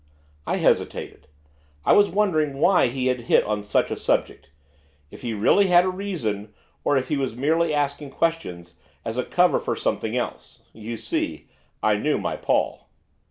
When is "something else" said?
9.75-10.63